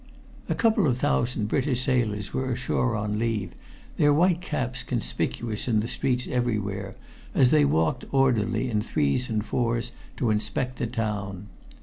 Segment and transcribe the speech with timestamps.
[0.49, 3.51] A couple of thousand British sailors were ashore on leave,
[3.97, 6.95] their white caps conspicuous in the streets everywhere
[7.35, 11.49] as they walked orderly in threes and fours to inspect the town.